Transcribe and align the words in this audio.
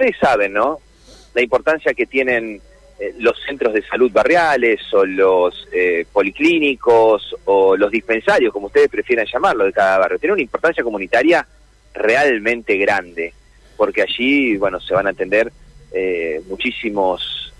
ustedes 0.00 0.16
saben, 0.18 0.54
¿no? 0.54 0.80
La 1.34 1.42
importancia 1.42 1.92
que 1.92 2.06
tienen 2.06 2.60
eh, 2.98 3.14
los 3.18 3.38
centros 3.46 3.74
de 3.74 3.82
salud 3.82 4.10
barriales 4.10 4.80
o 4.94 5.04
los 5.04 5.68
eh, 5.72 6.06
policlínicos 6.10 7.36
o 7.44 7.76
los 7.76 7.90
dispensarios, 7.90 8.52
como 8.52 8.68
ustedes 8.68 8.88
prefieran 8.88 9.26
llamarlo, 9.26 9.64
de 9.64 9.72
cada 9.72 9.98
barrio. 9.98 10.18
Tiene 10.18 10.32
una 10.32 10.42
importancia 10.42 10.82
comunitaria 10.82 11.46
realmente 11.92 12.78
grande, 12.78 13.34
porque 13.76 14.02
allí, 14.02 14.56
bueno, 14.56 14.80
se 14.80 14.94
van 14.94 15.06
a 15.06 15.10
atender 15.10 15.52
eh, 15.92 16.40
muchísimos 16.48 17.52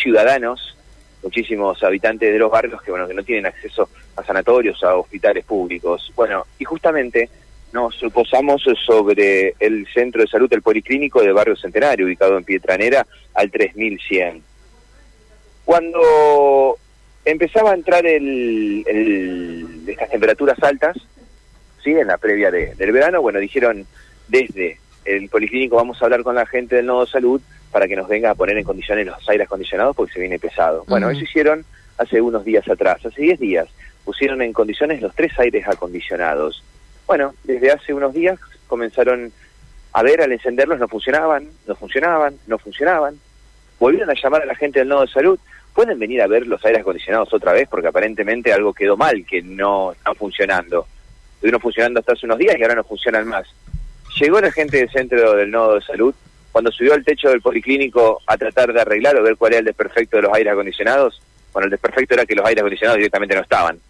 ciudadanos, 0.00 0.76
muchísimos 1.22 1.82
habitantes 1.82 2.32
de 2.32 2.38
los 2.38 2.50
barrios 2.50 2.80
que, 2.80 2.92
bueno, 2.92 3.08
que 3.08 3.14
no 3.14 3.24
tienen 3.24 3.46
acceso 3.46 3.88
a 4.14 4.22
sanatorios, 4.22 4.84
a 4.84 4.94
hospitales 4.94 5.44
públicos. 5.44 6.12
Bueno, 6.14 6.46
y 6.60 6.64
justamente 6.64 7.28
nos 7.72 7.96
posamos 8.12 8.62
sobre 8.86 9.54
el 9.58 9.86
centro 9.92 10.22
de 10.22 10.28
salud 10.28 10.48
del 10.48 10.62
Policlínico 10.62 11.20
de 11.20 11.32
Barrio 11.32 11.56
Centenario, 11.56 12.06
ubicado 12.06 12.38
en 12.38 12.44
Pietranera, 12.44 13.06
al 13.34 13.50
3100. 13.50 14.42
Cuando 15.64 16.78
empezaba 17.24 17.72
a 17.72 17.74
entrar 17.74 18.06
el, 18.06 19.84
estas 19.86 20.10
temperaturas 20.10 20.62
altas, 20.62 20.96
¿sí? 21.84 21.90
en 21.90 22.06
la 22.06 22.16
previa 22.16 22.50
del 22.50 22.92
verano, 22.92 23.20
bueno, 23.20 23.38
dijeron 23.38 23.86
desde 24.28 24.78
el 25.04 25.28
Policlínico 25.28 25.76
vamos 25.76 26.00
a 26.00 26.04
hablar 26.04 26.22
con 26.22 26.34
la 26.34 26.46
gente 26.46 26.76
del 26.76 26.86
Nodo 26.86 27.06
Salud 27.06 27.40
para 27.70 27.86
que 27.86 27.96
nos 27.96 28.08
venga 28.08 28.30
a 28.30 28.34
poner 28.34 28.56
en 28.56 28.64
condiciones 28.64 29.06
los 29.06 29.28
aires 29.28 29.46
acondicionados 29.46 29.94
porque 29.94 30.14
se 30.14 30.20
viene 30.20 30.38
pesado. 30.38 30.84
Bueno, 30.86 31.10
eso 31.10 31.22
hicieron 31.22 31.64
hace 31.98 32.20
unos 32.20 32.44
días 32.44 32.66
atrás, 32.68 33.04
hace 33.04 33.20
10 33.20 33.40
días, 33.40 33.68
pusieron 34.04 34.40
en 34.40 34.52
condiciones 34.52 35.02
los 35.02 35.14
tres 35.14 35.38
aires 35.38 35.66
acondicionados. 35.68 36.62
Bueno, 37.08 37.34
desde 37.42 37.72
hace 37.72 37.94
unos 37.94 38.12
días 38.12 38.38
comenzaron 38.66 39.32
a 39.94 40.02
ver 40.02 40.20
al 40.20 40.30
encenderlos, 40.30 40.78
no 40.78 40.88
funcionaban, 40.88 41.48
no 41.66 41.74
funcionaban, 41.74 42.38
no 42.46 42.58
funcionaban. 42.58 43.18
Volvieron 43.80 44.10
a 44.10 44.14
llamar 44.14 44.42
a 44.42 44.44
la 44.44 44.54
gente 44.54 44.80
del 44.80 44.88
nodo 44.88 45.06
de 45.06 45.08
salud, 45.08 45.38
pueden 45.72 45.98
venir 45.98 46.20
a 46.20 46.26
ver 46.26 46.46
los 46.46 46.62
aires 46.66 46.82
acondicionados 46.82 47.32
otra 47.32 47.54
vez 47.54 47.66
porque 47.66 47.88
aparentemente 47.88 48.52
algo 48.52 48.74
quedó 48.74 48.98
mal, 48.98 49.24
que 49.24 49.40
no 49.40 49.92
están 49.92 50.16
funcionando. 50.16 50.86
Estuvieron 51.36 51.62
funcionando 51.62 52.00
hasta 52.00 52.12
hace 52.12 52.26
unos 52.26 52.36
días 52.36 52.56
y 52.58 52.62
ahora 52.62 52.74
no 52.74 52.84
funcionan 52.84 53.26
más. 53.26 53.48
Llegó 54.20 54.38
la 54.42 54.52
gente 54.52 54.76
del 54.76 54.90
centro 54.90 55.32
del 55.32 55.50
nodo 55.50 55.76
de 55.76 55.80
salud, 55.80 56.14
cuando 56.52 56.70
subió 56.70 56.92
al 56.92 57.04
techo 57.04 57.30
del 57.30 57.40
policlínico 57.40 58.20
a 58.26 58.36
tratar 58.36 58.70
de 58.70 58.82
arreglar 58.82 59.16
o 59.16 59.22
ver 59.22 59.38
cuál 59.38 59.52
era 59.52 59.60
el 59.60 59.64
desperfecto 59.64 60.18
de 60.18 60.24
los 60.24 60.34
aires 60.34 60.52
acondicionados, 60.52 61.22
bueno, 61.54 61.64
el 61.64 61.70
desperfecto 61.70 62.12
era 62.12 62.26
que 62.26 62.34
los 62.34 62.44
aires 62.44 62.60
acondicionados 62.60 62.98
directamente 62.98 63.34
no 63.34 63.40
estaban 63.40 63.80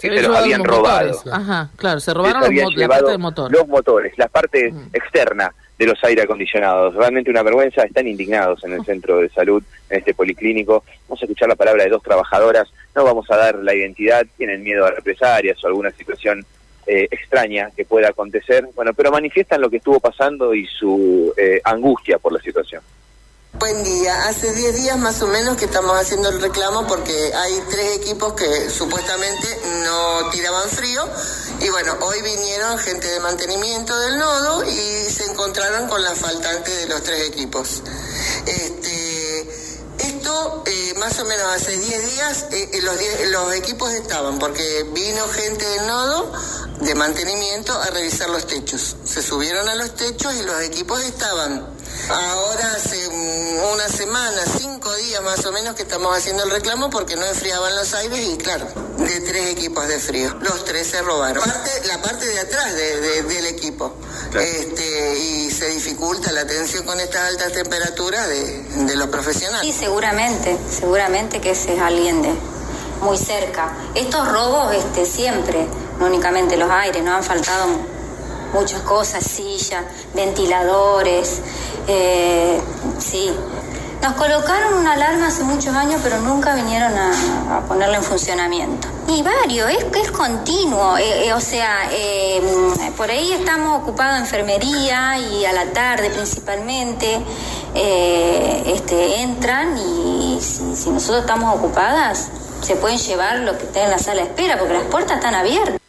se, 0.00 0.22
los 0.22 0.36
habían 0.36 0.64
robado. 0.64 1.20
Ajá, 1.30 1.70
claro, 1.76 2.00
se 2.00 2.14
robaron 2.14 2.54
los 2.54 2.76
la 2.76 2.88
parte 2.88 3.10
del 3.10 3.18
motor. 3.18 3.52
Los 3.52 3.68
motores, 3.68 4.16
la 4.16 4.28
parte 4.28 4.72
externa 4.92 5.52
de 5.78 5.86
los 5.86 6.02
aire 6.04 6.22
acondicionados. 6.22 6.94
Realmente 6.94 7.30
una 7.30 7.42
vergüenza, 7.42 7.82
están 7.82 8.06
indignados 8.06 8.62
en 8.64 8.74
el 8.74 8.84
centro 8.84 9.18
de 9.18 9.30
salud, 9.30 9.62
en 9.88 9.98
este 9.98 10.12
policlínico. 10.12 10.84
Vamos 11.08 11.22
a 11.22 11.24
escuchar 11.24 11.48
la 11.48 11.56
palabra 11.56 11.84
de 11.84 11.90
dos 11.90 12.02
trabajadoras, 12.02 12.68
no 12.94 13.04
vamos 13.04 13.30
a 13.30 13.36
dar 13.36 13.54
la 13.56 13.74
identidad, 13.74 14.26
tienen 14.36 14.62
miedo 14.62 14.84
a 14.84 14.90
represalias 14.90 15.62
o 15.64 15.66
alguna 15.66 15.90
situación 15.90 16.44
eh, 16.86 17.08
extraña 17.10 17.70
que 17.76 17.84
pueda 17.84 18.08
acontecer, 18.08 18.66
bueno, 18.74 18.92
pero 18.94 19.10
manifiestan 19.10 19.60
lo 19.60 19.70
que 19.70 19.76
estuvo 19.76 20.00
pasando 20.00 20.54
y 20.54 20.66
su 20.66 21.32
eh, 21.36 21.60
angustia 21.64 22.18
por 22.18 22.32
la 22.32 22.40
situación. 22.40 22.82
Buen 23.60 23.84
día. 23.84 24.26
Hace 24.26 24.54
10 24.54 24.74
días 24.74 24.98
más 24.98 25.20
o 25.20 25.26
menos 25.26 25.58
que 25.58 25.66
estamos 25.66 25.94
haciendo 25.94 26.30
el 26.30 26.40
reclamo 26.40 26.86
porque 26.86 27.34
hay 27.34 27.62
tres 27.68 27.98
equipos 27.98 28.32
que 28.32 28.70
supuestamente 28.70 29.60
no 29.84 30.30
tiraban 30.30 30.66
frío 30.70 31.06
y 31.60 31.68
bueno, 31.68 31.94
hoy 32.00 32.22
vinieron 32.22 32.78
gente 32.78 33.06
de 33.06 33.20
mantenimiento 33.20 33.98
del 34.00 34.18
nodo 34.18 34.64
y 34.64 35.10
se 35.10 35.26
encontraron 35.30 35.88
con 35.90 36.02
la 36.02 36.14
faltante 36.14 36.74
de 36.74 36.86
los 36.86 37.02
tres 37.02 37.28
equipos. 37.28 37.82
Este, 38.46 39.40
esto 39.98 40.64
eh, 40.64 40.94
más 40.96 41.20
o 41.20 41.26
menos 41.26 41.44
hace 41.54 41.76
10 41.76 42.14
días 42.14 42.46
eh, 42.52 42.70
eh, 42.72 42.80
los, 42.80 42.96
los 43.30 43.54
equipos 43.56 43.92
estaban 43.92 44.38
porque 44.38 44.86
vino 44.94 45.28
gente 45.28 45.66
del 45.66 45.86
nodo 45.86 46.32
de 46.80 46.94
mantenimiento 46.94 47.74
a 47.78 47.90
revisar 47.90 48.30
los 48.30 48.46
techos. 48.46 48.96
Se 49.04 49.20
subieron 49.20 49.68
a 49.68 49.74
los 49.74 49.94
techos 49.96 50.34
y 50.34 50.44
los 50.44 50.62
equipos 50.62 51.02
estaban 51.02 51.78
Ahora 52.10 52.72
hace 52.74 53.06
una 53.72 53.88
semana, 53.88 54.42
cinco 54.58 54.92
días 54.96 55.22
más 55.22 55.46
o 55.46 55.52
menos 55.52 55.76
que 55.76 55.82
estamos 55.82 56.16
haciendo 56.16 56.42
el 56.42 56.50
reclamo 56.50 56.90
porque 56.90 57.14
no 57.14 57.24
enfriaban 57.24 57.74
los 57.76 57.94
aires 57.94 58.18
y 58.18 58.36
claro, 58.36 58.66
de 58.98 59.20
tres 59.20 59.50
equipos 59.50 59.86
de 59.86 60.00
frío. 60.00 60.34
Los 60.40 60.64
tres 60.64 60.88
se 60.88 61.02
robaron. 61.02 61.44
la 61.86 62.02
parte 62.02 62.26
de 62.26 62.40
atrás 62.40 62.74
del 62.74 63.46
equipo. 63.46 63.94
Este, 64.34 65.18
y 65.18 65.50
se 65.50 65.68
dificulta 65.68 66.32
la 66.32 66.40
atención 66.42 66.84
con 66.84 66.98
estas 66.98 67.28
altas 67.28 67.52
temperaturas 67.52 68.28
de, 68.28 68.96
los 68.96 69.08
profesionales. 69.08 69.72
Sí, 69.72 69.78
seguramente, 69.78 70.58
seguramente 70.68 71.40
que 71.40 71.52
ese 71.52 71.74
es 71.74 71.80
alguien 71.80 72.22
de 72.22 72.32
muy 73.02 73.18
cerca. 73.18 73.72
Estos 73.94 74.26
robos 74.28 74.74
este, 74.74 75.06
siempre, 75.06 75.64
no 76.00 76.06
únicamente 76.06 76.56
los 76.56 76.70
aires, 76.70 77.02
no 77.04 77.14
han 77.14 77.22
faltado 77.22 77.66
muchas 78.52 78.82
cosas, 78.82 79.24
sillas, 79.24 79.84
ventiladores, 80.14 81.40
eh, 81.86 82.60
sí. 82.98 83.30
Nos 84.02 84.14
colocaron 84.14 84.78
una 84.78 84.94
alarma 84.94 85.26
hace 85.26 85.42
muchos 85.42 85.74
años, 85.74 86.00
pero 86.02 86.18
nunca 86.20 86.54
vinieron 86.54 86.92
a, 86.96 87.60
ponerla 87.68 87.98
en 87.98 88.02
funcionamiento. 88.02 88.88
Y 89.08 89.22
varios, 89.22 89.68
es, 89.70 89.84
es 89.94 90.10
continuo, 90.10 90.96
eh, 90.96 91.26
eh, 91.26 91.34
o 91.34 91.40
sea, 91.40 91.80
por 92.96 93.10
ahí 93.10 93.32
estamos 93.32 93.82
ocupados 93.82 94.16
en 94.16 94.22
enfermería 94.22 95.18
y 95.18 95.44
a 95.44 95.52
la 95.52 95.66
tarde 95.66 96.08
principalmente 96.08 97.20
este, 97.74 99.20
entran 99.20 99.76
y 99.76 100.38
si, 100.40 100.76
si 100.76 100.90
nosotros 100.90 101.20
estamos 101.20 101.54
ocupadas, 101.56 102.28
se 102.62 102.76
pueden 102.76 102.98
llevar 102.98 103.40
lo 103.40 103.58
que 103.58 103.64
está 103.64 103.84
en 103.84 103.90
la 103.90 103.98
sala 103.98 104.22
de 104.22 104.28
espera, 104.28 104.58
porque 104.58 104.74
las 104.74 104.84
puertas 104.84 105.16
están 105.16 105.34
abiertas. 105.34 105.80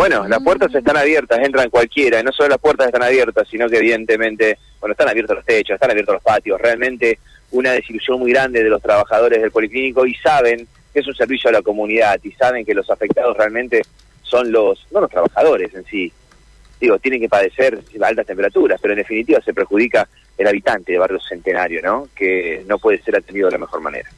Bueno, 0.00 0.26
las 0.26 0.42
puertas 0.42 0.74
están 0.74 0.96
abiertas, 0.96 1.40
entran 1.40 1.68
cualquiera, 1.68 2.20
y 2.20 2.22
no 2.22 2.32
solo 2.32 2.48
las 2.48 2.58
puertas 2.58 2.86
están 2.86 3.02
abiertas, 3.02 3.46
sino 3.50 3.68
que 3.68 3.76
evidentemente, 3.76 4.56
bueno, 4.80 4.92
están 4.92 5.10
abiertos 5.10 5.36
los 5.36 5.44
techos, 5.44 5.74
están 5.74 5.90
abiertos 5.90 6.14
los 6.14 6.22
patios, 6.22 6.58
realmente 6.58 7.18
una 7.50 7.72
desilusión 7.72 8.18
muy 8.18 8.32
grande 8.32 8.64
de 8.64 8.70
los 8.70 8.80
trabajadores 8.80 9.42
del 9.42 9.50
Policlínico 9.50 10.06
y 10.06 10.14
saben 10.14 10.66
que 10.90 11.00
es 11.00 11.06
un 11.06 11.14
servicio 11.14 11.50
a 11.50 11.52
la 11.52 11.60
comunidad 11.60 12.18
y 12.22 12.32
saben 12.32 12.64
que 12.64 12.72
los 12.72 12.88
afectados 12.88 13.36
realmente 13.36 13.82
son 14.22 14.50
los, 14.50 14.86
no 14.90 15.02
los 15.02 15.10
trabajadores 15.10 15.74
en 15.74 15.84
sí, 15.84 16.10
digo, 16.80 16.98
tienen 16.98 17.20
que 17.20 17.28
padecer 17.28 17.78
altas 18.00 18.24
temperaturas, 18.24 18.80
pero 18.80 18.94
en 18.94 19.00
definitiva 19.00 19.42
se 19.42 19.52
perjudica 19.52 20.08
el 20.38 20.46
habitante 20.46 20.92
de 20.92 20.98
Barrio 20.98 21.20
Centenario, 21.20 21.82
¿no? 21.82 22.08
Que 22.16 22.64
no 22.66 22.78
puede 22.78 23.02
ser 23.02 23.16
atendido 23.16 23.48
de 23.48 23.52
la 23.52 23.58
mejor 23.58 23.82
manera. 23.82 24.10